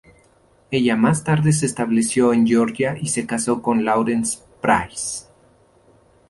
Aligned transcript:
Ella 0.71 0.95
más 0.95 1.23
tarde 1.23 1.51
se 1.53 1.67
estableció 1.67 2.33
en 2.33 2.47
Georgia 2.47 2.97
y 2.99 3.09
se 3.09 3.27
casó 3.27 3.61
con 3.61 3.85
Lawrence 3.85 4.39
Price. 4.59 5.27